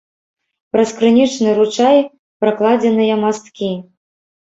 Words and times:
Праз 0.75 0.93
крынічны 1.01 1.53
ручай 1.59 1.97
пракладзеныя 2.43 3.23
масткі. 3.25 3.75